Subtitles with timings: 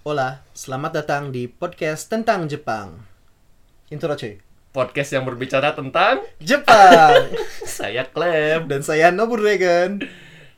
[0.00, 2.96] Hola, selamat datang di podcast tentang Jepang.
[3.92, 4.40] Intro cuy.
[4.70, 7.28] Podcast yang berbicara tentang Jepang.
[7.68, 8.64] saya Clem.
[8.64, 10.00] Dan saya Nobu Dragon.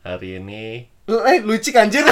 [0.04, 2.06] Hari ini Eh, lucu anjir.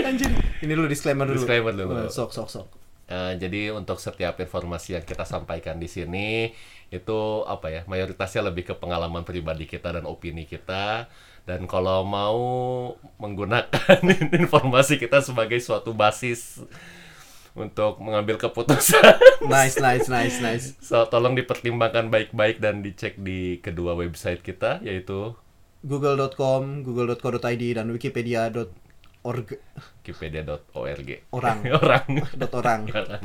[0.00, 0.30] anjir.
[0.60, 1.36] Ini lu disclaimer dulu.
[1.36, 1.92] Disclaimer dulu.
[1.92, 2.66] Oh, Sok, sok, sok.
[3.06, 6.48] eh, jadi untuk setiap informasi yang kita sampaikan di sini
[6.88, 11.08] itu apa ya mayoritasnya lebih ke pengalaman pribadi kita dan opini kita
[11.42, 12.40] dan kalau mau
[13.18, 13.98] menggunakan
[14.42, 16.62] informasi kita sebagai suatu basis
[17.52, 20.66] untuk mengambil keputusan Nice, nice, nice, nice.
[20.80, 25.36] so, tolong dipertimbangkan baik-baik dan dicek di kedua website kita yaitu
[25.82, 27.90] Google.com, google.co.id dan
[29.22, 29.48] wikipedia.org
[30.02, 31.58] wikipedia.org Orang.
[31.82, 32.80] orang dot orang.
[32.98, 33.24] Orang.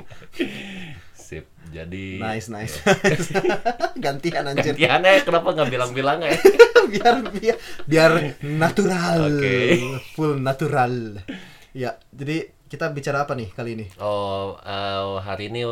[1.18, 1.50] Sip.
[1.74, 2.80] Jadi Nice, nice.
[4.06, 4.78] Gantian anjir.
[4.78, 6.32] Gantian ya, kenapa nggak bilang-bilang ya?
[6.88, 8.12] biar biar biar
[8.46, 9.36] natural.
[9.36, 9.58] Oke.
[10.16, 11.20] Full natural.
[11.76, 13.86] Ya, jadi kita bicara apa nih kali ini?
[14.00, 15.64] Oh, eh, hari ini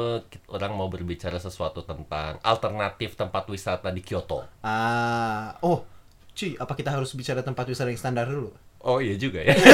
[0.48, 4.48] orang mau berbicara sesuatu tentang alternatif tempat wisata di Kyoto.
[4.64, 5.84] Ah, oh,
[6.36, 8.52] cuy, apa kita harus bicara tempat wisata yang standar dulu?
[8.86, 9.58] Oh iya juga ya.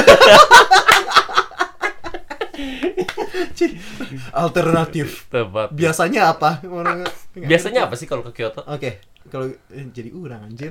[4.32, 5.28] Alternatif.
[5.28, 5.72] tempat.
[5.72, 6.60] Biasanya apa?
[6.64, 7.04] Orang
[7.34, 8.64] Biasanya apa sih kalau ke Kyoto?
[8.66, 10.68] Oke, kalau eh, jadi orang anjir.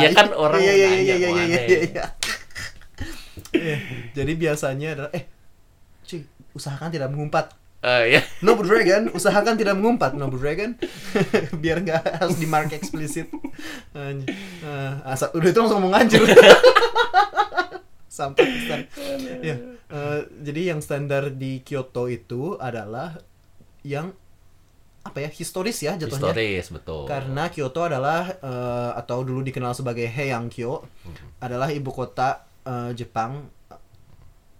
[0.00, 1.46] Ya kan orang Iya iya iya iya iya aneh.
[1.46, 1.80] iya.
[1.84, 2.04] iya.
[3.54, 3.76] Iya,
[4.14, 5.24] Jadi biasanya adalah eh
[6.04, 6.22] cuy,
[6.52, 7.54] usahakan tidak mengumpat.
[7.80, 8.20] Eh ya.
[8.40, 10.72] Noble Dragon, usahakan tidak mengumpat Noble Dragon
[11.62, 13.28] Biar nggak harus di mark eksplisit
[13.92, 14.24] Anj-
[14.64, 16.24] eh, asal, Udah itu langsung ngomong anjir
[18.14, 18.86] Sampai stand.
[19.42, 19.58] Ya,
[19.90, 23.18] eh, Jadi yang standar di Kyoto itu adalah
[23.82, 24.14] Yang
[25.04, 27.04] apa ya historis ya jatuhnya Historis betul.
[27.04, 30.80] karena Kyoto adalah eh, atau dulu dikenal sebagai Heiankyo
[31.44, 33.44] adalah ibu kota eh, Jepang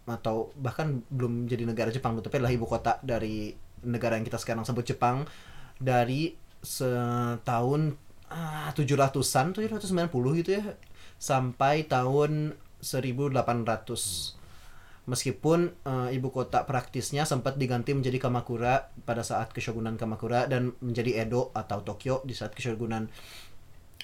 [0.05, 3.57] atau bahkan belum jadi negara Jepang tapi adalah ibu kota dari
[3.89, 5.25] negara yang kita sekarang sebut Jepang
[5.81, 7.97] dari setahun
[8.29, 10.77] ah, 700-an 790 gitu ya
[11.17, 12.53] sampai tahun
[12.85, 14.45] 1800
[15.05, 21.29] Meskipun eh, ibu kota praktisnya sempat diganti menjadi Kamakura pada saat Keshogunan Kamakura dan menjadi
[21.29, 23.05] Edo atau Tokyo di saat Keshogunan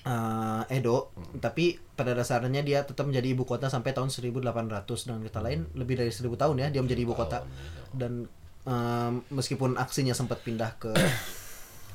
[0.04, 5.40] eh, Edo, tapi pada dasarnya dia tetap menjadi ibu kota sampai tahun 1800 dengan kata
[5.40, 7.48] lain lebih dari 1000 tahun ya dia menjadi ibu kota.
[7.96, 8.28] Dan
[8.68, 10.92] eh, meskipun aksinya sempat pindah ke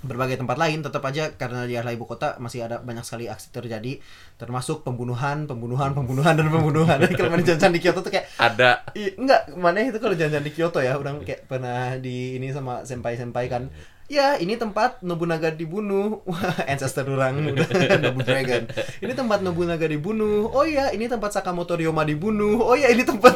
[0.05, 3.49] berbagai tempat lain tetap aja karena dia adalah ibu kota masih ada banyak sekali aksi
[3.49, 3.99] terjadi
[4.37, 6.97] termasuk pembunuhan pembunuhan pembunuhan dan pembunuhan.
[7.17, 8.85] Kalau mana jajan di Kyoto tuh kayak Ada.
[8.93, 12.85] I, enggak mana itu kalau jajan di Kyoto ya orang kayak pernah di ini sama
[12.85, 13.67] senpai senpai kan.
[14.05, 16.21] Ya ini tempat Nobunaga dibunuh.
[16.29, 17.41] Wah ancestor orang
[18.03, 18.69] Nobu Dragon.
[19.01, 20.53] Ini tempat Nobunaga dibunuh.
[20.53, 22.61] Oh ya ini tempat Sakamoto Ryoma dibunuh.
[22.61, 23.35] Oh ya ini tempat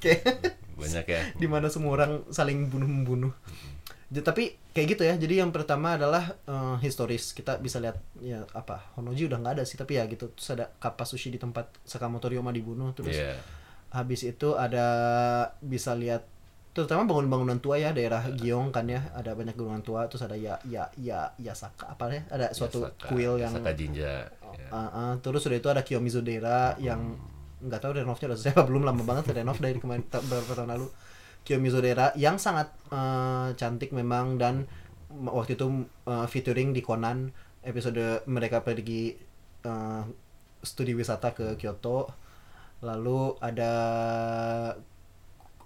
[0.00, 1.20] kayak banyak ya.
[1.36, 3.32] di mana semua orang saling bunuh membunuh
[4.12, 5.14] tapi kayak gitu ya.
[5.14, 7.30] Jadi yang pertama adalah eh, historis.
[7.30, 10.34] Kita bisa lihat ya apa Honoji udah nggak ada sih tapi ya gitu.
[10.34, 12.90] Terus ada kappa sushi di tempat Sakamoto Ryoma dibunuh.
[12.90, 13.38] Terus Iya.
[13.90, 14.86] habis itu ada
[15.58, 16.26] bisa lihat
[16.70, 19.14] terutama bangunan-bangunan tua ya daerah Giong kan ya.
[19.14, 20.10] Ada banyak bangunan tua.
[20.10, 22.22] Terus ada ya ya ya Yasaka apa ya?
[22.26, 24.26] Ada suatu Yasaka- kuil yang Yasaka Jinja.
[24.26, 24.66] ya.
[24.70, 27.14] Uh, uh, terus udah itu ada Kiyomizu Dera yang
[27.60, 30.86] nggak tahu renovnya udah selesai apa belum lama banget renov dari kemarin beberapa tahun lalu
[31.42, 34.68] Kiyomizu Dera yang sangat uh, cantik memang dan
[35.10, 35.66] waktu itu
[36.04, 39.12] uh, featuring di Conan episode mereka pergi
[39.64, 40.02] uh,
[40.60, 42.08] studi wisata ke Kyoto
[42.80, 43.72] lalu ada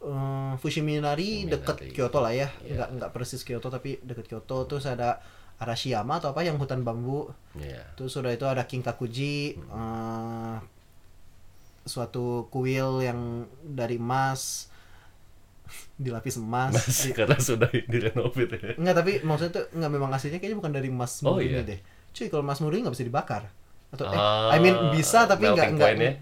[0.02, 1.94] uh, Fushiminari deket Fushiminari.
[1.94, 2.74] Kyoto lah ya Iya.
[2.74, 5.20] nggak nggak persis Kyoto tapi deket Kyoto terus ada
[5.54, 7.86] Arashiyama atau apa yang hutan bambu Iya.
[7.94, 10.56] Terus sudah itu ada King Kakuji, eh,
[11.86, 14.66] suatu kuil yang dari emas,
[15.96, 16.72] dilapis emas.
[16.74, 18.76] Masih karena sudah direnovit ya.
[18.76, 21.62] Enggak, tapi maksudnya tuh enggak memang aslinya kayaknya bukan dari emas Oh, murni iya.
[21.62, 21.78] deh.
[22.10, 23.42] Cuy, kalau emas murni nggak bisa dibakar.
[23.90, 25.74] Atau eh, I Ah, mean bisa tapi enggak.
[25.74, 26.12] point ya?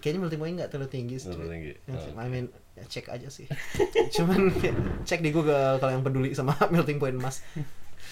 [0.00, 1.28] Kayaknya melting point enggak terlalu tinggi sih.
[1.28, 1.72] Tinggi.
[1.84, 3.44] Ya, Oh, I mean ya, cek aja sih.
[4.16, 4.72] Cuman ya,
[5.04, 7.44] cek di Google kalau yang peduli sama melting point emas.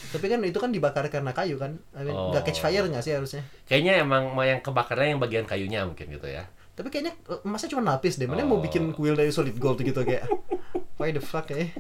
[0.09, 1.81] tapi kan itu kan dibakar karena kayu kan.
[1.93, 2.69] I mean, nggak catch Oh.
[2.69, 3.43] fire nggak sih harusnya?
[3.65, 6.45] Kayaknya emang yang kebakarnya yang bagian kayunya mungkin gitu ya.
[6.79, 8.25] Tapi kayaknya eh, emasnya cuma lapis deh.
[8.25, 8.63] Mana mau Oh.
[8.63, 10.31] bikin kuil dari solid gold gitu kayak.
[10.99, 11.75] Why the fuck eh?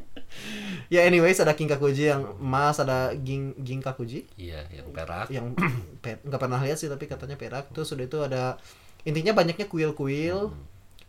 [0.87, 5.27] Ya anyways ada King Kakuji yang emas, ada Ging Ging Kakuji Iya, yang perak.
[5.29, 5.55] yang
[6.03, 7.71] per, nggak pernah lihat sih tapi katanya perak.
[7.71, 8.59] Terus udah itu ada
[9.03, 10.50] intinya banyaknya kuil-kuil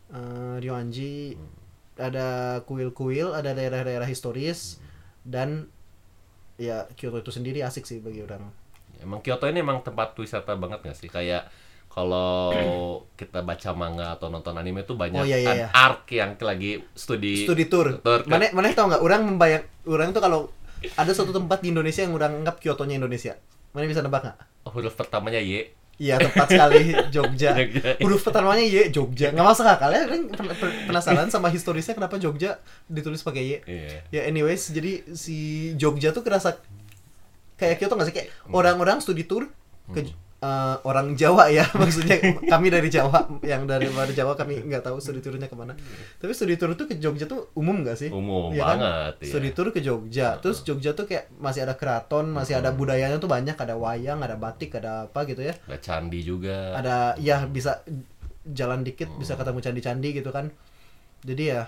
[0.09, 1.37] eh, Ryoanji
[1.99, 2.27] ada
[2.63, 4.79] kuil-kuil, ada daerah-daerah historis
[5.21, 5.67] dan
[6.55, 8.39] ya Kyoto itu sendiri asik sih bagi orang.
[8.99, 11.07] Emang Kyoto ini emang tempat wisata banget gak sih?
[11.07, 11.51] Kayak
[11.99, 15.67] kalau kita baca manga atau nonton anime tuh banyak Oh, iya, iya, kan iya.
[15.75, 17.99] arc yang lagi studi studi tour.
[17.99, 18.39] Tour, kan?
[18.39, 19.03] Mana mana tau nggak?
[19.03, 20.47] Orang membayang, orang tuh kalau
[20.95, 23.35] ada suatu tempat di Indonesia yang orang anggap Kyoto-nya Indonesia.
[23.75, 24.37] Mana bisa nebak nggak?
[24.69, 25.75] huruf pertamanya Y.
[25.99, 27.51] Iya tepat sekali Jogja.
[27.59, 27.99] Jogja.
[27.99, 29.35] Huruf pertamanya Y Jogja.
[29.35, 30.07] Nggak masuk akal ya.
[30.87, 33.53] Penasaran sama historisnya kenapa Jogja ditulis pakai Y.
[33.67, 33.99] Iya.
[34.07, 35.37] Ya anyways, jadi si
[35.75, 36.55] Jogja tuh kerasa
[37.59, 39.51] kayak Kyoto nggak sih kayak orang-orang studi tour
[39.91, 40.07] ke
[40.39, 44.97] eh, orang Jawa ya maksudnya kami dari Jawa yang dari luar Jawa kami nggak tahu
[44.97, 45.75] studi tournya ke mana.
[46.19, 48.09] Tapi studi tour tuh ke Jogja tuh umum nggak sih?
[48.09, 48.79] Umum kan?
[48.79, 49.29] banget, iya.
[49.31, 50.39] studi tour ke Jogja.
[50.39, 54.35] Terus Jogja tuh kayak masih ada keraton masih ada budayanya tuh banyak ada wayang ada
[54.39, 55.53] batik ada apa gitu ya.
[55.67, 56.75] Ada candi juga.
[56.79, 57.83] ada ya bisa
[58.49, 60.51] jalan dikit bisa ketemu candi-candi gitu kan.
[61.23, 61.67] Jadi ya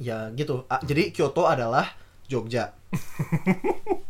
[0.00, 0.64] ya gitu.
[0.72, 1.84] Ah, jadi Kyoto adalah
[2.32, 2.72] Jogja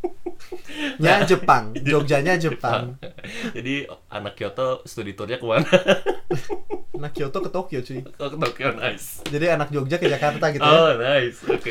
[1.00, 2.96] nya Jepang Jogjanya Jepang
[3.56, 5.66] Jadi anak Kyoto studi tournya ke mana?
[7.02, 9.26] nah Kyoto ke Tokyo cuy Ke Tokyo nice.
[9.26, 11.42] jadi anak Jogja ke Jakarta gitu ya Oh nice.
[11.48, 11.70] Oke.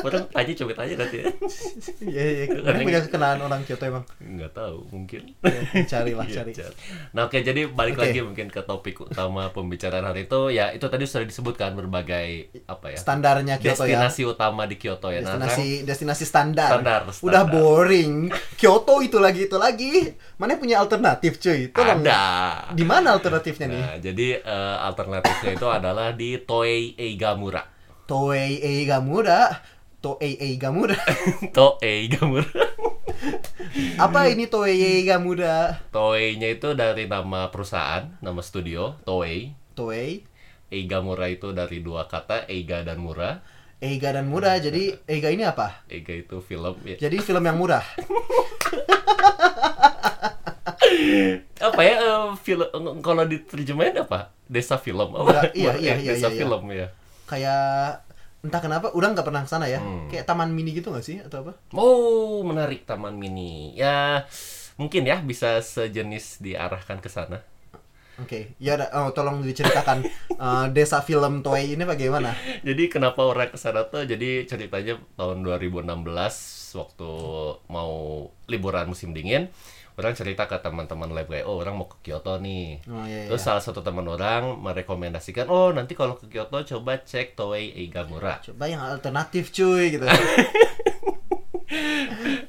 [0.00, 1.24] Orang tanya coba tanya nanti ya.
[2.12, 5.22] iya iya Mana punya kenalan orang Kyoto emang Nggak tahu mungkin.
[5.44, 6.74] Ya, carilah Iya, cari cari.
[7.12, 8.02] Nah oke jadi balik Oke.
[8.08, 12.28] lagi mungkin ke topik utama pembicaraan hari itu ya itu tadi sudah disebutkan berbagai
[12.64, 15.20] apa ya standarnya Kyoto ya destinasi utama di Kyoto ya.
[15.20, 16.70] Nah, destinasi destinasi standar.
[16.70, 17.50] Standar, Udah standar.
[17.50, 18.12] boring.
[18.56, 19.92] Kyoto itu lagi itu lagi.
[20.36, 21.68] Mana punya alternatif cuy?
[21.68, 22.00] Tolong.
[22.00, 22.22] ada.
[22.72, 23.80] Di mana alternatifnya nih?
[23.80, 27.64] Nah, jadi eh, alternatifnya itu adalah di Toei Eigamura.
[28.06, 29.48] Toei Eigamura.
[30.00, 30.96] Toei Eigamura.
[31.56, 32.48] Toei Eigamura.
[34.04, 35.84] Apa ini Toei Eigamura?
[35.92, 39.52] Toei-nya itu dari nama perusahaan, nama studio, Toei.
[39.76, 40.24] Toei
[40.72, 43.44] Eigamura itu dari dua kata, Eiga dan Mura.
[43.80, 44.60] Eiga dan murah.
[44.60, 45.88] Jadi Eiga ini apa?
[45.88, 47.00] Eiga itu film ya.
[47.00, 47.80] Jadi film yang murah.
[51.60, 52.68] Apa ya eh, film
[53.00, 54.36] kalau diterjemahin apa?
[54.44, 55.16] Desa film.
[55.16, 55.24] Oh,
[55.56, 56.38] iya, iya, iya, Desa iya, iya.
[56.44, 56.88] film ya.
[57.24, 58.04] Kayak
[58.40, 59.80] entah kenapa udah nggak pernah ke sana ya.
[59.80, 60.08] Hmm.
[60.08, 61.52] Kayak taman mini gitu nggak sih atau apa?
[61.76, 63.76] Oh, menarik Taman Mini.
[63.76, 64.24] Ya,
[64.80, 67.44] mungkin ya bisa sejenis diarahkan ke sana.
[68.20, 68.88] Oke, ya udah.
[69.00, 70.04] oh, tolong diceritakan
[70.44, 72.36] eh, desa film Toei ini bagaimana?
[72.60, 74.04] Jadi kenapa orang ke sana tuh?
[74.04, 75.88] Jadi ceritanya tahun 2016
[76.76, 77.12] waktu
[77.72, 77.92] mau
[78.44, 79.48] liburan musim dingin,
[80.00, 82.80] orang cerita ke teman-teman lab kayak, oh orang mau ke Kyoto nih.
[82.88, 83.28] Oh iya.
[83.28, 88.40] Terus salah satu teman orang merekomendasikan, oh nanti kalau ke Kyoto coba cek Toei Eigamura.
[88.40, 90.08] Coba yang alternatif cuy gitu.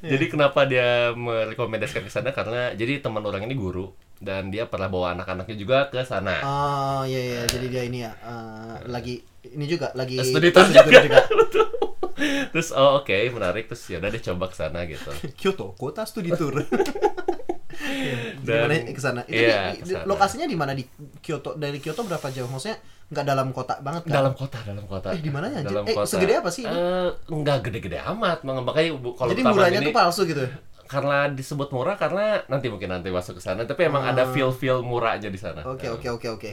[0.02, 2.34] Jadi kenapa dia merekomendasikan ke sana?
[2.34, 6.42] Karena jadi teman orang ini guru dan dia pernah bawa anak-anaknya juga ke sana.
[6.42, 9.18] Oh iya iya jadi dia ini ya eh, lagi
[9.50, 11.22] ini juga lagi Studi tour tour juga.
[12.54, 15.10] Terus oh oke menarik terus ya udah deh coba ke sana gitu.
[15.38, 16.62] Kyoto kota studi tour.
[18.38, 19.20] Dan- Gimana ke sana?
[19.22, 20.84] Itu iya, di- lokasinya di mana di
[21.18, 21.54] Kyoto?
[21.54, 22.46] Dari Kyoto berapa jauh?
[22.46, 22.78] Maksudnya
[23.08, 24.12] nggak dalam kota banget kan?
[24.14, 25.08] Dalam kota, dalam kota.
[25.10, 25.70] Eh, di mananya, anjir?
[25.70, 26.08] Dalam Eh, kota.
[26.08, 26.72] segede apa sih ini?
[26.72, 30.44] Eh, enggak gede-gede amat, makanya kalau Jadi murahnya ini tuh palsu gitu.
[30.84, 35.28] karena disebut murah karena nanti mungkin nanti masuk ke sana, tapi emang ada feel-feel murahnya
[35.28, 35.60] di sana.
[35.60, 35.72] Ah.
[35.72, 36.52] Oke Eh, oke oke oke.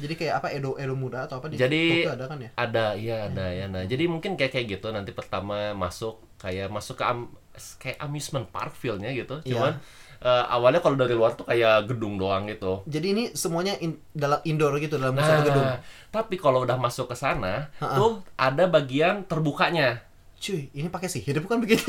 [0.00, 2.50] Jadi kayak apa Edo Edo muda atau apa di Jadi Tokyo ada kan ya?
[2.56, 6.96] ada iya ada ya nah jadi mungkin kayak kayak gitu nanti pertama masuk kayak masuk
[6.96, 7.28] ke am-
[7.76, 9.52] kayak amusement park feel-nya gitu Iya.
[9.52, 9.72] cuman
[10.20, 14.40] eh, awalnya kalau dari luar tuh kayak gedung doang gitu Jadi ini semuanya in- dalam
[14.42, 15.66] indoor gitu dalam nah satu gedung.
[16.08, 17.94] tapi kalau udah masuk ke sana Ha-ha.
[17.94, 20.04] tuh ada bagian terbukanya
[20.36, 21.84] Cuy, ini pakai sihir bukan begitu?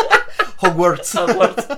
[0.60, 1.12] Hogwarts.
[1.12, 1.68] Hogwarts.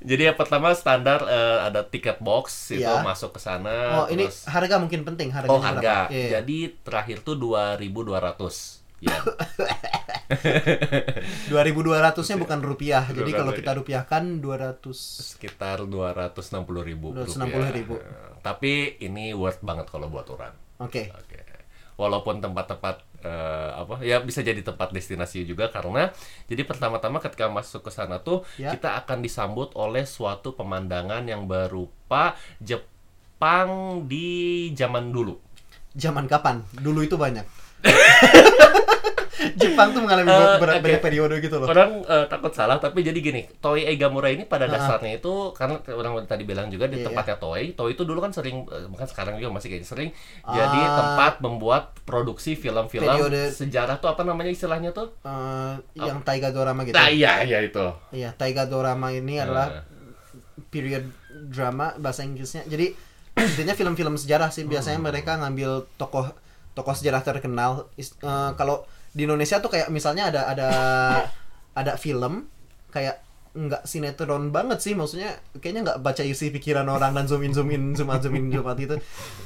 [0.00, 3.00] Jadi yang pertama standar eh, ada tiket box itu Iya.
[3.00, 4.04] masuk ke sana.
[4.04, 5.96] Oh, ini terus- harga mungkin penting harganya oh harga.
[6.08, 6.40] Iya.
[6.40, 9.18] Jadi terakhir tuh 2.200 ya.
[11.50, 13.04] 2200-nya bukan rupiah.
[13.06, 13.60] Jadi kalau rupiah.
[13.60, 18.40] kita rupiahkan 200 Sekitar 260 ribu 260.000.
[18.40, 20.52] Tapi ini worth banget kalau buat orang.
[20.80, 21.12] Oke.
[21.12, 21.40] Oke.
[21.94, 26.10] Walaupun tempat-tempat eh, apa ya bisa jadi tempat destinasi juga karena
[26.50, 28.74] jadi pertama-tama ketika masuk ke sana tuh Ya.
[28.74, 35.38] kita akan disambut oleh suatu pemandangan yang berupa Jepang di zaman dulu.
[35.94, 36.66] Zaman kapan?
[36.74, 37.46] Dulu itu banyak.
[39.54, 40.80] Jepang tuh mengalami Eh, ber- oke.
[40.80, 41.66] banyak periode gitu loh.
[41.66, 46.24] Orang eh, takut salah tapi jadi gini, Toei Eigamura ini pada dasarnya itu karena orang
[46.24, 49.36] tadi bilang juga di Iya, tempatnya Toei, Toei itu dulu kan sering eh, bahkan sekarang
[49.36, 50.10] juga masih kayak sering
[50.42, 50.94] jadi Ah.
[50.96, 55.12] tempat membuat produksi film-film Periode- sejarah tuh apa namanya istilahnya tuh?
[55.20, 56.94] Eh, yang Taiga Dorama gitu.
[56.94, 57.84] Nah, iya iya itu.
[58.10, 59.84] Iya, Taiga Dorama ini adalah Eh.
[60.64, 61.04] period
[61.44, 62.62] drama bahasa Inggrisnya.
[62.64, 62.94] Jadi
[63.36, 65.06] intinya film-film sejarah sih biasanya Hmm.
[65.06, 66.30] mereka ngambil tokoh
[66.74, 67.88] tokoh sejarah terkenal.
[67.96, 68.12] Eh,
[68.54, 70.68] kalau di Indonesia tuh kayak misalnya ada ada
[71.80, 72.46] ada film
[72.90, 73.22] kayak
[73.54, 77.70] nggak sinetron banget sih maksudnya kayaknya nggak baca isi pikiran orang dan zoom in zoom
[77.70, 78.98] in zoom out zoom in zoom out gitu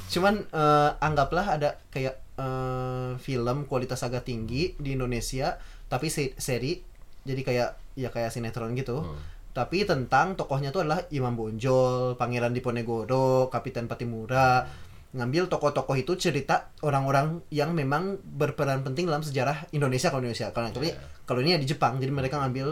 [0.09, 6.81] cuman eh, anggaplah ada kayak eh, film kualitas agak tinggi di Indonesia tapi se- seri
[7.21, 9.21] jadi kayak ya kayak sinetron gitu Hmm.
[9.53, 14.65] tapi tentang tokohnya tuh adalah Imam Bonjol Pangeran Diponegoro Kapiten Patimura
[15.09, 20.69] ngambil tokoh-tokoh itu cerita orang-orang yang memang berperan penting dalam sejarah Indonesia kalau Indonesia kalau
[20.69, 21.01] tapi Iya.
[21.25, 22.67] kalau ini ya di Jepang jadi mereka ngambil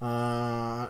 [0.00, 0.84] eh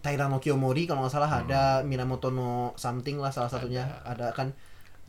[0.00, 4.54] Taira no Kiyomori kalau nggak salah ada Minamoto no something lah salah satunya ada, kan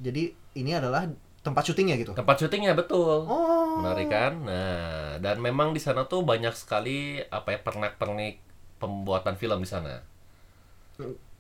[0.02, 1.06] jadi ini adalah
[1.46, 3.30] tempat syutingnya gitu Tempat syutingnya betul.
[3.30, 4.34] oh Menarik kan?
[4.44, 8.36] Nah, dan memang di sana tuh banyak sekali apa ya pernak-pernik
[8.78, 10.04] pembuatan film di sana.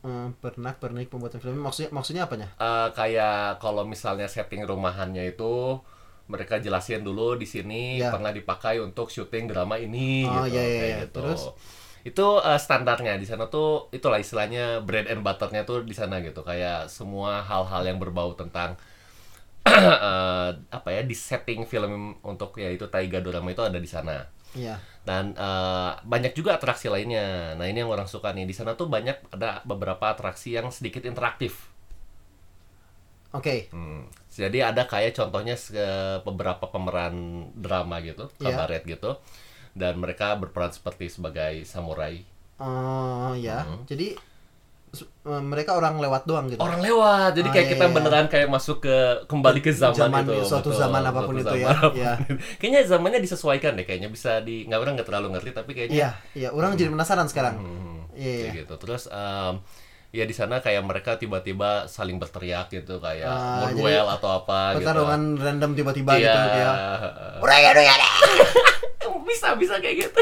[0.01, 5.77] Eh, pernah pernik pembuatan film maksudnya maksudnya apanya Eh, kayak kalau misalnya setting rumahannya itu
[6.25, 8.09] mereka jelasin dulu di sini Ya.
[8.09, 10.97] pernah dipakai untuk syuting drama ini Oh, gitu iya, kayak iya.
[11.05, 11.21] gitu.
[11.21, 11.41] Terus?
[12.01, 16.41] Itu eh, standarnya di sana tuh itulah istilahnya bread and butternya tuh di sana gitu.
[16.41, 18.73] Kayak semua hal-hal yang berbau tentang
[19.69, 24.25] eh, apa ya di setting film untuk ya itu Taiga drama itu ada di sana.
[24.55, 27.57] Iya Dan eh, banyak juga atraksi lainnya.
[27.57, 28.45] Nah, ini yang orang suka nih.
[28.45, 31.71] Di sana tuh banyak ada beberapa atraksi yang sedikit interaktif.
[33.31, 34.07] oke Hmm.
[34.31, 35.55] Jadi ada kayak contohnya
[36.23, 38.55] beberapa pemeran drama gitu, Iya.
[38.55, 39.11] kabaret gitu.
[39.75, 42.23] Dan mereka berperan seperti sebagai samurai.
[42.61, 43.83] Oh ya Hmm.
[43.89, 44.15] jadi
[45.23, 47.31] mereka orang lewat doang gitu Orang lewat.
[47.33, 47.93] Jadi Oh, kayak iya, kita iya.
[47.93, 50.35] beneran kayak masuk ke kembali ke zaman, Zaman, itu.
[50.43, 51.63] suatu Betul, zaman apa pun suatu itu ya.
[51.63, 51.97] zaman apa pun.
[51.97, 52.13] Iya.
[52.57, 53.85] kayaknya zamannya disesuaikan deh.
[53.85, 57.25] Kayaknya bisa di nggak orang nggak terlalu ngerti tapi kayaknya iya iya orang jadi penasaran
[57.25, 58.73] sekarang Hmm, Iya, kayak gitu.
[58.77, 59.53] Terus em,
[60.11, 64.75] ya di sana kayak mereka tiba-tiba saling berteriak gitu kayak Ah, mau duel atau apa
[64.75, 64.83] gitu.
[64.83, 66.23] pertarungan random tiba-tiba Iya.
[66.27, 66.71] gitu ya
[67.39, 67.71] Udah ya,
[69.23, 70.19] bisa bisa kayak gitu.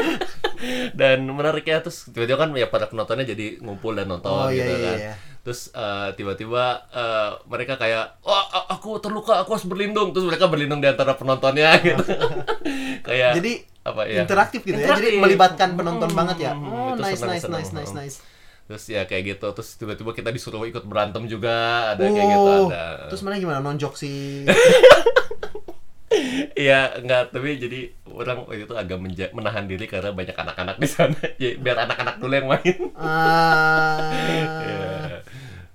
[1.00, 4.72] dan menariknya terus tiba-tiba kan ya para penontonnya jadi ngumpul dan nonton Oh, iya, gitu
[4.72, 4.98] iya, kan.
[4.98, 5.12] iya.
[5.40, 10.12] Terus eh, tiba-tiba eh, mereka kayak, oh aku terluka, aku harus berlindung.
[10.12, 12.04] Terus mereka berlindung di antara penontonnya gitu.
[13.08, 14.20] kayak jadi apa ya?
[14.22, 15.22] interaktif gitu ya jadi Interaktif.
[15.24, 17.60] melibatkan penonton Hmm, banget ya hmm, oh itu nice senang, nice senang.
[17.64, 18.16] nice nice nice
[18.68, 21.50] Terus ya kayak gitu, terus tiba-tiba kita disuruh ikut berantem juga,
[21.90, 23.08] ada kayak gitu oh ada.
[23.08, 24.46] terus mana gimana nonjok si
[26.52, 30.86] Iya, enggak, tapi jadi orang waktu itu agak menja- menahan diri karena banyak anak-anak di
[30.86, 31.14] sana.
[31.38, 32.76] Ya, biar anak-anak dulu yang main.
[32.94, 35.22] ah Iya.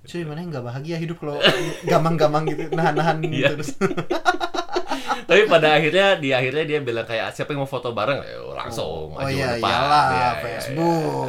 [0.06, 1.34] cuy mana yang nggak bahagia hidup kalau
[1.82, 3.48] gamang-gamang gitu nahan-nahan Iya.
[3.52, 3.74] terus
[5.26, 9.10] Tapi pada akhirnya di akhirnya dia bilang kayak siapa yang mau foto bareng, ya langsung
[9.10, 9.66] oh maju iya depan.
[9.66, 11.26] iyalah Iya, iya, Facebook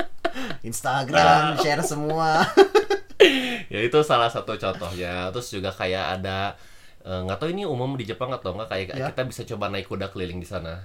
[0.62, 2.44] Instagram share semua.
[3.68, 5.28] Ya itu salah satu contohnya.
[5.30, 6.56] Terus juga kayak ada
[7.00, 9.06] eh, nggak tahu ini umum di Jepang atau enggak kayak Ya.
[9.08, 10.84] kita bisa coba naik kuda keliling di sana.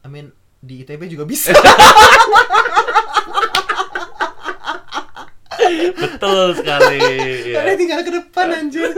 [0.00, 1.52] I mean di ITB juga bisa
[5.94, 6.98] Betul sekali.
[7.52, 7.74] Ada ya.
[7.76, 8.90] tinggal ke depan anjir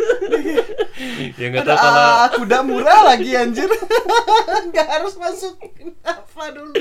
[1.38, 3.70] ya nggak tahu kalau ah, kuda murah lagi anjir
[4.68, 5.54] Nggak harus masuk
[6.02, 6.74] apa dulu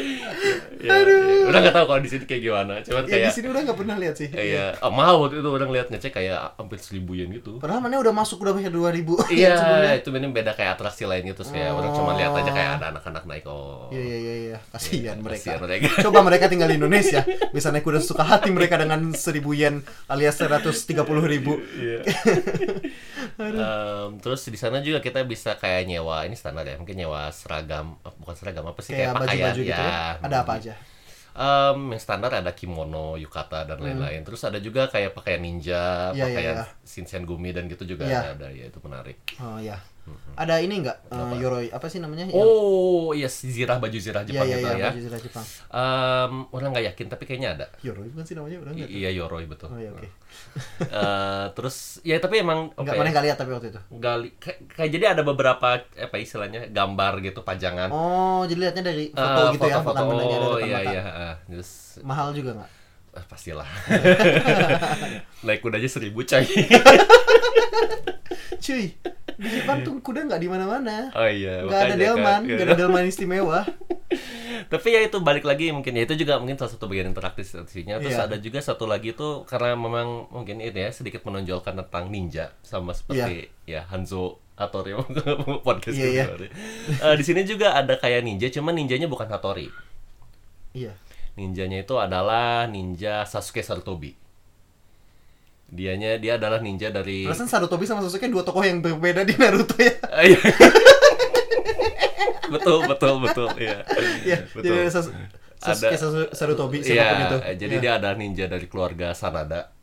[0.82, 1.46] ya, ya.
[1.50, 2.74] udah nggak tahu kalau di sini kayak gimana.
[2.82, 5.50] Cuman Ya kayak di sini udah nggak pernah lihat sih Iya, oh, mahal waktu itu
[5.50, 7.58] orang lihat ngecek kayak hampir seribu yen gitu.
[7.58, 8.98] Padahal mana udah masuk udah bayar 2000
[9.38, 9.91] Iya, sebelumnya.
[9.98, 11.58] itu ini beda kayak atraksi lain gitu sih.
[11.58, 11.74] ya.
[11.74, 13.89] Orang cuma lihat aja kayak ada anak-anak naik oh.
[13.94, 14.58] Iya iya iya iya.
[14.74, 15.51] Kasihan Iya, mereka.
[15.62, 15.89] mereka.
[16.03, 17.22] Coba mereka tinggal di Indonesia,
[17.53, 19.76] bisa naik kuda suka hati mereka dengan 1000 yen
[20.07, 20.93] alias 130
[21.27, 21.57] ribu.
[21.77, 22.01] Iya.
[23.38, 27.98] Em, terus di sana juga kita bisa kayak nyewa ini standar ya, mungkin nyewa seragam,
[28.01, 30.01] eh, bukan seragam apa sih Kayak kayak, pakaian baju-baju gitu ya.
[30.25, 30.74] Ada apa aja?
[31.38, 34.25] Em, yang standar ada kimono, yukata dan lain-lain.
[34.25, 36.17] Terus ada juga kayak pakaian ninja, Hmm.
[36.17, 36.65] Iya, pakaian iya.
[36.81, 38.34] shinsengumi gumi dan gitu juga Iya.
[38.34, 39.17] ada ya itu menarik.
[39.38, 39.77] Oh ya.
[40.38, 40.98] Ada ini enggak?
[41.10, 42.30] Eh, yoroi apa sih namanya?
[42.30, 44.90] Oh, iya zirah baju zirah Iya Jepang iya itu iya, ya.
[44.94, 45.46] baju zirah Jepang.
[45.74, 47.66] Em, orang nggak yakin tapi kayaknya ada.
[47.82, 48.58] Yoroi bukan sih namanya?
[48.62, 48.90] Udah enggak?
[48.90, 49.68] I- iya yoroi betul.
[49.74, 50.08] Oh ya oke.
[50.78, 53.82] Eh, terus ya tapi emang Enggak apa mana ya, enggak lihat tapi waktu itu.
[53.90, 57.90] nggak li- kayak, kayak jadi ada beberapa apa istilahnya gambar gitu pajangan.
[57.90, 59.98] Oh, jadi lihatnya dari foto Eh, gitu ya, foto-foto.
[59.98, 60.92] bukan benarnya ada oh, iya mata.
[60.94, 61.36] iya ah.
[61.50, 61.72] terus
[62.06, 62.70] Mahal juga enggak?
[63.18, 63.66] Eh, pastilah
[65.46, 66.46] naik kuda aja seribu coy
[68.58, 68.90] Cuy,
[69.38, 71.14] di Jepang tuh kuda enggak di mana-mana.
[71.14, 72.42] oh iya Enggak ada makanya delman, kan.
[72.44, 73.60] enggak ada delman istimewa.
[74.68, 78.02] tapi ya itu balik lagi mungkin ya itu juga mungkin salah satu bagian interaktif strateginya
[78.02, 78.26] terus Iya.
[78.26, 82.92] ada juga satu lagi tuh karena memang mungkin ini ya sedikit menonjolkan tentang ninja sama
[82.92, 84.98] seperti ya Hanzo Hattori
[85.62, 86.26] podcast iya.
[86.26, 86.52] kemarin.
[86.98, 89.70] Eh, di sini juga ada kayak ninja cuman ninjanya bukan Hattori
[90.74, 90.98] Iya.
[91.38, 94.17] Ninjanya itu adalah ninja Sasuke Sarutobi
[95.67, 99.75] dianya dia adalah ninja dari Perasaan Sarutobi sama Sasuke dua tokoh yang berbeda di Naruto
[99.77, 99.94] ya.
[100.10, 100.39] Ah, iya.
[102.48, 103.84] betul betul betul iya
[104.24, 104.91] Iya, betul jadi ada
[105.60, 107.38] Sasuke Saru- Sarutobi Iya, siapa pun itu.
[107.58, 107.84] jadi Iya.
[107.84, 109.74] dia ada ninja dari keluarga Sanada.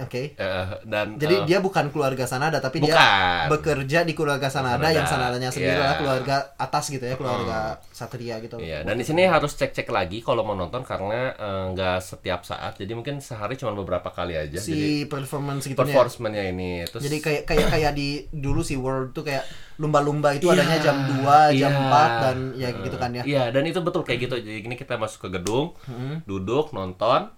[0.00, 0.32] Oke.
[0.32, 3.44] Eh, dan Jadi eh, dia bukan keluarga Sanada tapi dia Bukan.
[3.52, 5.80] bekerja di keluarga Sanada, Sanada, yang Sanadanya sendiri iya.
[5.84, 8.56] adalah keluarga atas gitu ya, keluarga Satria gitu.
[8.56, 12.80] Iya, dan di sini harus cek-cek lagi kalau mau nonton karena eh, nggak setiap saat.
[12.80, 14.56] Jadi mungkin sehari cuma beberapa kali aja.
[14.56, 15.80] Si jadi performance gitu ya.
[15.84, 19.44] performance-nya ini terus Jadi kayak kayak kayak di dulu si World tuh kayak
[19.76, 21.90] lumba-lumba itu Iya, adanya jam 2, jam iya.
[21.90, 23.22] 4 dan ya gitu kan ya.
[23.24, 24.36] Iya, dan itu betul kayak gitu.
[24.40, 26.22] Jadi gini kita masuk ke gedung, Hmm.
[26.24, 27.28] duduk, nonton,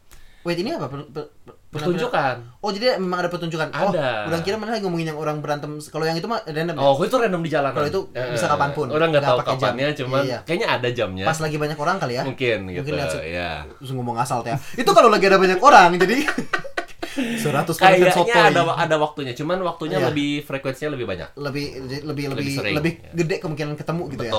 [0.44, 0.92] Wait, ini apa?
[0.92, 2.34] Per- per- per- pertunjukan.
[2.58, 3.68] Oh, jadi memang ada pertunjukan.
[3.68, 4.26] Oh, Ada.
[4.26, 5.76] udah kira mana lagi ngomongin yang orang berantem.
[5.78, 6.72] Kalau yang itu mah random.
[6.72, 6.80] ya?
[6.80, 7.74] Oh, itu random di jalanan.
[7.74, 8.86] Kalau itu bisa kapan pun.
[8.88, 9.60] Orang nggak tahu pakai jam.
[9.68, 10.38] kapannya, cuman Iya.
[10.42, 11.24] kayaknya ada jamnya.
[11.24, 12.22] Pas lagi banyak orang kali ya.
[12.22, 12.78] Mungkin gitu.
[12.80, 13.50] Mungkin lihat se- ya.
[13.76, 14.54] Terus ngomong asal teh.
[14.74, 16.16] Itu kalau lagi ada banyak orang jadi
[17.14, 18.10] 100% Kayaknya
[18.50, 20.10] ada ada waktunya, cuman waktunya Iya.
[20.10, 21.28] lebih frekuensinya lebih banyak.
[21.36, 21.64] lebih
[22.02, 23.10] lebih lebih sering, lebih ya.
[23.14, 24.32] gede kemungkinan ketemu gitu ya.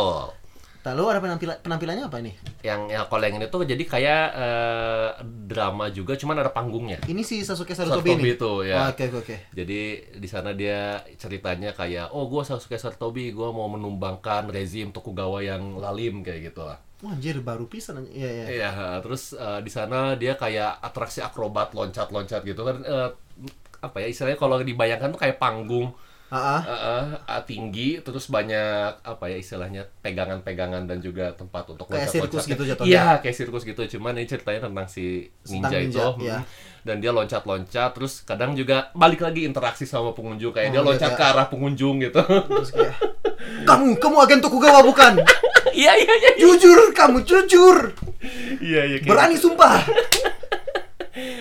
[0.85, 2.31] Lalu ada penampilan penampilannya apa ini?
[2.61, 7.01] Yang ya kalau yang ini tuh jadi kayak eh, drama juga, cuman ada panggungnya.
[7.09, 8.37] Ini si Sasuke Sarutobi, Sarutobi ini.
[8.37, 8.75] itu, ya.
[8.77, 9.35] Oh, Oke oke oke.
[9.57, 9.79] Jadi
[10.21, 15.81] di sana dia ceritanya kayak, oh gue Sasuke Sarutobi, gue mau menumbangkan rezim Tokugawa yang
[15.81, 16.77] lalim kayak gitu lah.
[17.01, 18.05] Wah anjir baru pisan.
[18.07, 18.45] Iya iya.
[18.45, 18.69] Iya,
[19.01, 22.77] terus eh, di sana dia kayak atraksi akrobat loncat-loncat gitu kan.
[22.85, 23.09] eh,
[23.81, 25.93] apa ya istilahnya kalau dibayangkan tuh kayak panggung
[26.27, 26.62] Eh,
[27.22, 32.65] eh, tinggi, terus banyak apa ya istilahnya pegangan-pegangan dan juga tempat untuk Kayak sirkus gitu
[32.65, 32.89] jatuhnya.
[32.89, 33.82] Iya, kayak sirkus gitu.
[33.88, 36.25] Cuman ini ceritanya tentang si Tentang ninja, ninja, itu.
[36.25, 36.38] iya.
[36.41, 36.84] hmm.
[36.86, 40.86] Dan dia loncat-loncat, terus kadang juga balik lagi interaksi sama pengunjung kayak Oh, dia dia
[40.86, 42.22] loncat kayak- ke arah pengunjung gitu.
[42.22, 42.94] Terus kayak
[43.63, 45.13] kamu kamu agen Tokugawa bukan?
[45.75, 46.32] Iya, iya, iya.
[46.39, 47.91] jujur kamu jujur.
[48.63, 48.98] Iya, iya.
[49.03, 49.84] Berani sumpah.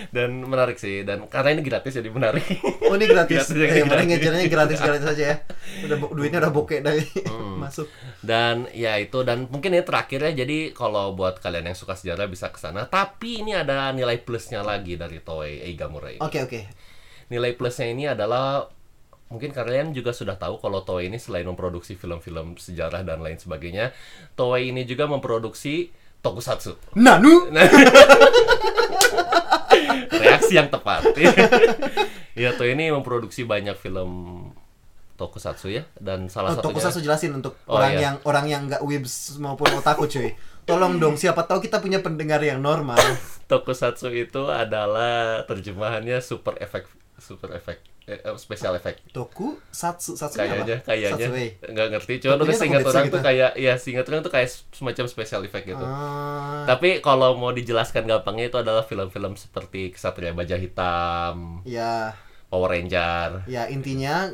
[0.09, 2.43] dan menarik sih dan karena ini gratis jadi menarik
[2.85, 3.45] Oh ini gratis.
[3.51, 5.37] Gratis, eh, mending ngejarnya gratis gratis aja ya.
[5.83, 7.59] Udah duitnya udah bokeh dari Hmm.
[7.63, 7.87] masuk.
[8.19, 12.25] dan ya itu dan mungkin ini terakhir ya jadi kalau buat kalian yang suka sejarah
[12.25, 16.61] bisa ke sana tapi ini ada nilai plusnya lagi dari Toei Eigamura ini Oke oke.
[17.27, 18.69] nilai plusnya ini adalah
[19.25, 23.89] mungkin kalian juga sudah tahu kalau Toei ini selain memproduksi film-film sejarah dan lain sebagainya
[24.33, 25.89] Toei ini juga memproduksi
[26.21, 27.49] tokusatsu Nanu.
[30.11, 31.05] Reaksi yang tepat
[32.39, 34.11] ya Toei ini memproduksi banyak film
[35.15, 38.01] tokusatsu ya dan salah Oh, satunya Tokusatsu jelasin untuk Oh, orang iya.
[38.11, 40.35] yang orang yang nggak wibs maupun otaku cuy.
[40.67, 42.99] Tolong dong siapa tahu kita punya pendengar yang normal.
[43.49, 50.77] Tokusatsu itu adalah terjemahannya super efek super efek eh, special effect Toku satsu satsu kayaknya
[50.77, 50.85] apa?
[50.85, 51.27] kayaknya
[51.65, 53.13] nggak ngerti cuman udah singkat orang gitu.
[53.13, 57.49] tuh kayak ya singkat orang tuh kayak semacam special effect gitu Ah, tapi kalau mau
[57.49, 62.11] dijelaskan gampangnya itu adalah film-film seperti Kesatria Baja Hitam ya
[62.45, 64.29] Power Ranger ya intinya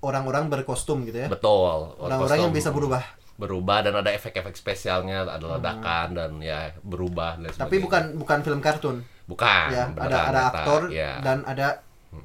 [0.00, 1.28] orang-orang berkostum gitu ya.
[1.28, 3.00] betul Orang-orang yang bisa berubah.
[3.34, 7.58] berubah dan ada efek-efek spesialnya ada ledakan dan ya berubah dan Hmm.
[7.58, 7.82] Tapi sebagainya.
[7.82, 8.96] bukan bukan film kartun.
[9.24, 11.16] bukan ya, ada ada aktor ya.
[11.18, 11.80] dan ada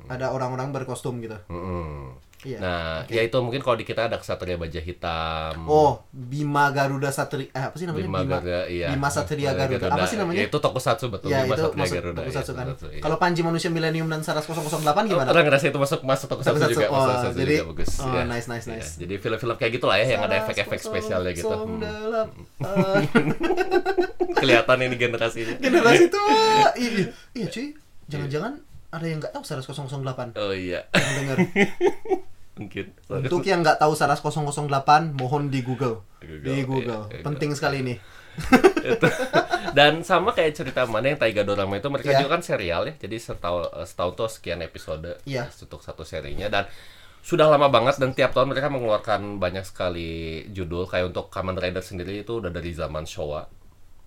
[0.08, 1.38] ada orang-orang berkostum gitu.
[1.48, 2.14] Mm-mm.
[2.40, 2.56] Iya.
[2.56, 5.68] Nah, ya itu mungkin kalau di kita ada Kesatria Baja Hitam.
[5.68, 8.08] Oh, Bima Garuda Satria eh, apa sih namanya?
[8.08, 8.88] Bima, Garuda, iya.
[8.96, 9.92] Bima Satria Garuda.
[9.92, 10.40] Apa sih namanya?
[10.40, 11.36] Ya, itu tokusatsu betul.
[11.36, 12.20] Ya, Bima itu Satria masuk Garuda.
[12.24, 12.66] tokusatsu iya, kan.
[12.72, 13.02] tokusatsu, iya.
[13.04, 14.72] Kalau Panji Manusia Milenium dan Saras 008
[15.12, 15.28] gimana?
[15.28, 17.92] Orang ngerasa itu masuk masuk tokusatsu Tokusatsu, juga, oh, tokusatsu jadi- juga bagus.
[18.00, 18.24] oh, ya.
[18.24, 18.92] nice, nice, Iya, nice.
[18.96, 21.52] Jadi film-film kayak gitulah ya yang ada efek-efek spesialnya gitu.
[21.52, 21.84] Hmm.
[21.84, 22.64] 008.
[24.40, 25.54] Kelihatan ini generasinya.
[25.60, 26.40] Generasi tua.
[26.80, 27.68] Iya, iya cuy.
[28.08, 28.54] Jangan-jangan
[28.90, 31.38] ada yang nggak tahu Saras 008 Oh iya, yang denger.
[32.60, 32.86] mungkin.
[33.08, 36.04] Untuk yang nggak tahu Saras 008, mohon di Google.
[36.20, 37.04] Google, Di Google.
[37.08, 37.96] iya, Penting sekali ini.
[38.82, 39.08] Itu.
[39.72, 42.20] Dan sama kayak cerita mana yang Taiga Dorama itu mereka Iya.
[42.20, 42.94] juga kan serial ya.
[42.98, 45.48] Jadi setahun setahun tuh sekian episode Iya.
[45.52, 46.68] untuk satu serinya dan
[47.20, 50.10] sudah lama banget dan tiap tahun mereka mengeluarkan banyak sekali
[50.50, 53.44] judul kayak untuk Kamen Rider sendiri itu udah dari zaman Showa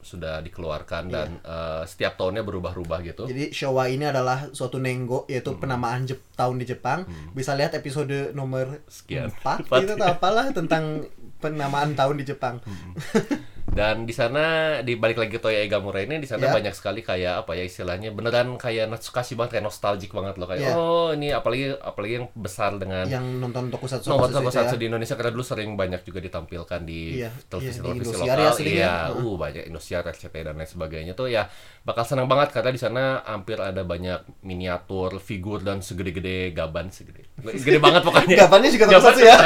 [0.03, 3.25] sudah dikeluarkan dan eh, setiap tahunnya berubah-ubah gitu.
[3.25, 5.61] Jadi Showa ini adalah suatu nenggo yaitu Hmm.
[5.61, 7.07] penamaan Jep tahun di Jepang.
[7.31, 9.31] Bisa lihat episode nomor Sekian.
[9.33, 9.79] 4 Empat.
[9.81, 11.07] gitu atau apalah tentang
[11.38, 12.59] penamaan tahun di Jepang.
[12.61, 12.93] Hmm.
[13.73, 14.45] Dan di sana
[14.81, 16.53] di balik lagi Toya Egamura ini di sana Ya.
[16.53, 20.61] banyak sekali kayak apa ya istilahnya beneran kayak Natsukashi banget kayak nostalgic banget loh kayak
[20.61, 20.77] Ya.
[20.77, 24.81] oh ini apalagi apalagi yang besar dengan yang nonton tokusatsu itu tokusatsu ya.
[24.81, 28.37] di Indonesia karena dulu sering banyak juga ditampilkan di Iya, televisi iya, di televisi Indosiar
[28.37, 28.61] ya lokal.
[28.63, 29.17] iya, ya.
[29.17, 31.49] uh banyak Indosiar, RCTI dan lain sebagainya tuh ya
[31.81, 37.25] bakal senang banget karena di sana hampir ada banyak miniatur, figur dan segede-gede gaban segede.
[37.65, 38.37] Gede banget pokoknya.
[38.37, 39.37] Gabannya juga tokusatsu ya.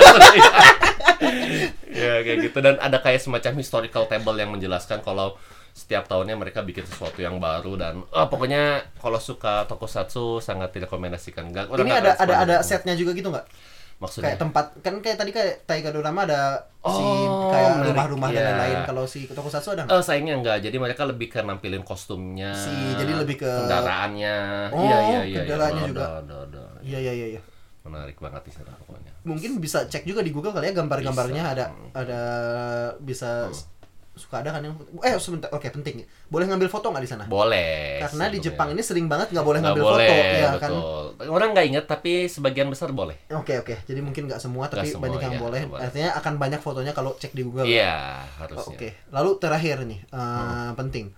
[1.89, 5.35] Ya kayak gitu dan ada kayak semacam historical table yang menjelaskan kalau
[5.77, 11.53] setiap tahunnya mereka bikin sesuatu yang baru dan ah, pokoknya kalau suka tokusatsu sangat direkomendasikan.
[11.53, 13.45] Enggak, Ini ada ada ada setnya juga gitu nggak?
[13.97, 14.29] Maksudnya?
[14.29, 17.89] kayak tempat kan kayak tadi kayak Taiga Dorama ada si Oh, kayak menarik.
[17.97, 18.45] rumah-rumah dan Iya.
[18.53, 18.79] lain-lain.
[18.85, 19.97] Kalau si Tokusatsu ada nggak?
[19.97, 20.59] Eh, sayangnya enggak.
[20.61, 22.53] Jadi mereka lebih ke nampilin kostumnya.
[22.53, 24.37] Si- jadi lebih ke- kendaraannya.
[24.69, 25.39] Oh, iya iya iya.
[25.41, 25.89] kendaraannya iya.
[25.89, 26.05] juga.
[26.05, 26.63] Ada, ada, ada.
[26.85, 27.41] Iya iya iya iya.
[27.89, 29.16] Menarik banget di sana pokoknya.
[29.27, 32.21] Mungkin bisa cek juga di Google kali ya gambar-gambarnya ada ada
[32.97, 33.51] bisa
[34.17, 34.73] suka ada kan yang
[35.05, 36.01] eh sebentar oke penting
[36.33, 38.01] boleh ngambil foto nggak di sana Boleh.
[38.01, 38.41] karena di.
[38.41, 41.05] Jepang ini sering banget nggak boleh ngambil boleh, foto ya kan betul.
[41.29, 43.13] Orang nggak inget tapi sebagian besar boleh.
[43.29, 45.85] oke oke jadi mungkin nggak semua tapi semua, banyak yang ya, boleh boleh.
[45.85, 48.73] artinya akan banyak fotonya kalau cek di Google Iya, Oh, harusnya.
[48.73, 51.13] oke lalu terakhir nih eh, penting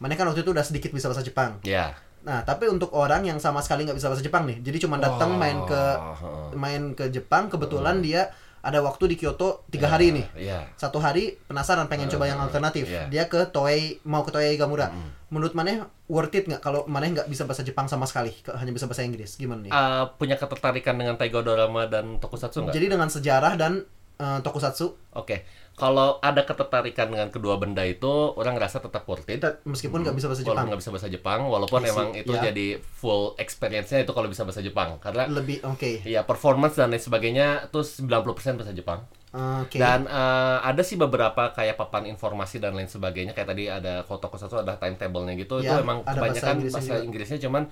[0.00, 1.92] mana kan waktu itu udah sedikit bisa bahasa Jepang Iya.
[2.20, 4.60] Nah tapi untuk orang yang sama sekali nggak bisa bahasa Jepang nih.
[4.60, 5.82] Jadi cuma datang main ke
[6.20, 8.28] Oh, main ke Jepang kebetulan dia
[8.60, 10.26] ada waktu di Kyoto tiga hari nih.
[10.36, 10.68] Iya.
[10.76, 12.84] satu hari penasaran pengen coba yang alternatif.
[12.84, 13.08] iya.
[13.08, 14.92] dia ke Toei mau ke Toei Gamura.
[15.32, 15.80] Menurut maneh
[16.10, 18.36] worth it nggak kalau maneh nggak bisa bahasa Jepang sama sekali?
[18.52, 19.40] Hanya bisa bahasa Inggris.
[19.40, 19.72] Gimana nih?
[19.72, 22.74] Eh, punya ketertarikan dengan Taiga Dorama dan Tokusatsu nggak?
[22.76, 23.88] jadi dengan sejarah dan
[24.20, 25.16] eh, Tokusatsu.
[25.16, 25.48] Oke,
[25.80, 29.40] kalau ada ketertarikan dengan kedua benda itu, orang ngerasa tetap worth it.
[29.64, 32.52] meskipun nggak bisa bahasa Jepang nggak bisa bahasa Jepang, walaupun Isi, emang itu ya.
[32.52, 35.00] jadi full experience-nya itu kalau bisa bahasa Jepang.
[35.00, 39.00] Karena lebih oke ya performance dan lain sebagainya itu 90% bahasa Jepang.
[39.32, 44.04] oke Dan eh, ada sih beberapa kayak papan informasi dan lain sebagainya kayak tadi ada
[44.04, 45.64] foto satu ada timetable-nya gitu.
[45.64, 47.06] Ya, itu emang ada bahasa kebanyakan bahasa juga.
[47.08, 47.62] Inggrisnya cuman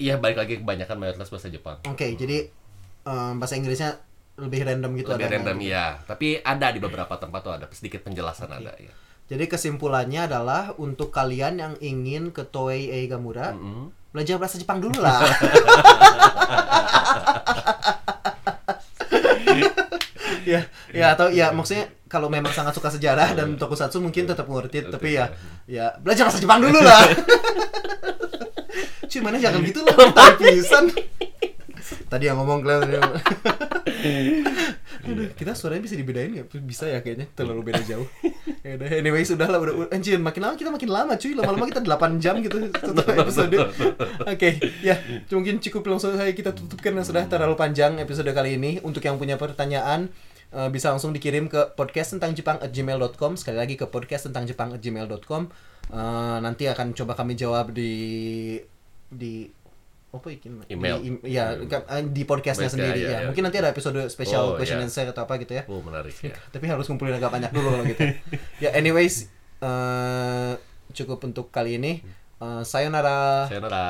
[0.00, 1.84] iya balik lagi kebanyakan mayoritas bahasa Jepang.
[1.84, 2.48] oke jadi
[3.04, 4.00] eh, bahasa Inggrisnya
[4.36, 8.04] lebih random gitu Lebih ada random iya, tapi ada di beberapa tempat tuh ada sedikit
[8.04, 8.92] penjelasan ada ya.
[9.26, 14.12] jadi kesimpulannya adalah untuk kalian yang ingin ke Toei Eigamura Mm-mm.
[14.12, 15.20] belajar bahasa Jepang dulu lah.
[20.46, 20.62] Ya
[20.94, 24.86] ya atau ya maksudnya kalau memang sangat suka sejarah dan tokusatsu mungkin tetap worth it
[24.94, 25.26] tapi ya
[25.66, 27.02] ya belajar bahasa Jepang dulu lah.
[29.10, 30.86] Cuy mana jangan gitu lah tahu pisan
[32.06, 33.02] tadi yang ngomong kalian
[35.06, 36.46] Aduh, kita suaranya bisa dibedain nggak?
[36.66, 38.08] Bisa ya kayaknya, terlalu beda jauh.
[38.66, 41.82] Ya udah, anyway sudah lah, udah, anjir makin lama kita makin lama cuy, lama-lama kita
[41.86, 43.56] 8 jam gitu satu episode.
[44.26, 44.48] Oke,
[44.82, 44.98] ya
[45.30, 48.82] mungkin cukup langsung saja kita tutup karena sudah terlalu panjang episode kali ini.
[48.82, 50.10] Untuk yang punya pertanyaan
[50.50, 54.50] eh, bisa langsung dikirim ke podcast tentang Jepang at gmail.com sekali lagi ke podcast tentang
[54.50, 55.50] Jepang at gmail.com
[55.86, 58.58] Eh, nanti akan coba kami jawab di
[59.06, 59.46] di
[60.18, 60.28] apa
[60.68, 60.96] Email.
[60.98, 64.42] di, ya kan, eh, di podcastnya Podcast, sendiri ya, ya, mungkin nanti ada episode spesial
[64.42, 64.84] Oh, question ya.
[64.84, 66.32] answer atau apa gitu ya Oh menarik ya.
[66.54, 68.02] tapi harus kumpulin agak banyak dulu kalau gitu
[68.64, 70.52] ya anyways eh,
[70.92, 71.92] cukup untuk kali ini
[72.36, 73.88] Eh, sayonara Sayonara.